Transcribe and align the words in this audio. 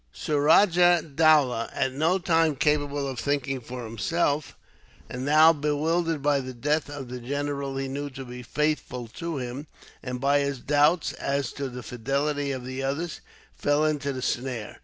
Suraja 0.11 1.03
Dowlah, 1.15 1.69
at 1.75 1.93
no 1.93 2.17
time 2.17 2.55
capable 2.55 3.07
of 3.07 3.19
thinking 3.19 3.61
for 3.61 3.83
himself, 3.83 4.57
and 5.07 5.23
now 5.25 5.53
bewildered 5.53 6.23
by 6.23 6.39
the 6.39 6.55
death 6.55 6.89
of 6.89 7.07
the 7.07 7.19
general 7.19 7.77
he 7.77 7.87
knew 7.87 8.09
to 8.09 8.25
be 8.25 8.41
faithful 8.41 9.07
to 9.09 9.37
him, 9.37 9.67
and 10.01 10.19
by 10.19 10.39
his 10.39 10.57
doubts 10.57 11.13
as 11.13 11.53
to 11.53 11.69
the 11.69 11.83
fidelity 11.83 12.51
of 12.51 12.65
the 12.65 12.81
others, 12.81 13.21
fell 13.55 13.85
into 13.85 14.11
the 14.11 14.23
snare. 14.23 14.79